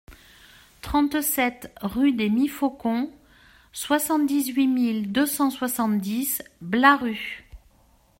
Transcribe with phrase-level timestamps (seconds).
[0.81, 3.11] trente-sept rue des Mifaucons,
[3.71, 7.45] soixante-dix-huit mille deux cent soixante-dix Blaru